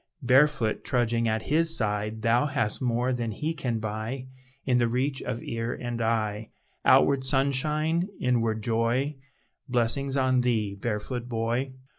[0.23, 4.29] Barefoot, trudging at his side, Thou hast more than he can buy
[4.65, 6.49] In the reach of ear and eye,
[6.83, 9.19] Outward sunshine, inward joy;
[9.69, 11.73] Blessings on thee, barefoot boy!